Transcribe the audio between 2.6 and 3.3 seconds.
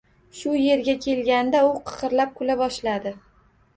boshladi…